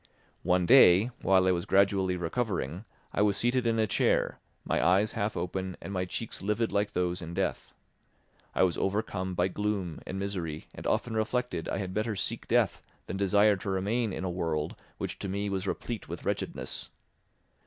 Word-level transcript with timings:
One 0.41 0.65
day, 0.65 1.11
while 1.21 1.45
I 1.47 1.51
was 1.51 1.65
gradually 1.67 2.17
recovering, 2.17 2.85
I 3.13 3.21
was 3.21 3.37
seated 3.37 3.67
in 3.67 3.77
a 3.77 3.85
chair, 3.85 4.39
my 4.65 4.83
eyes 4.83 5.11
half 5.11 5.37
open 5.37 5.77
and 5.79 5.93
my 5.93 6.05
cheeks 6.05 6.41
livid 6.41 6.71
like 6.71 6.93
those 6.93 7.21
in 7.21 7.35
death. 7.35 7.71
I 8.55 8.63
was 8.63 8.79
overcome 8.79 9.35
by 9.35 9.47
gloom 9.47 9.99
and 10.07 10.17
misery 10.17 10.65
and 10.73 10.87
often 10.87 11.13
reflected 11.15 11.69
I 11.69 11.77
had 11.77 11.93
better 11.93 12.15
seek 12.15 12.47
death 12.47 12.81
than 13.05 13.15
desire 13.17 13.55
to 13.57 13.69
remain 13.69 14.11
in 14.11 14.23
a 14.23 14.27
world 14.31 14.75
which 14.97 15.19
to 15.19 15.29
me 15.29 15.49
was 15.51 15.67
replete 15.67 16.09
with 16.09 16.25
wretchedness. 16.25 16.89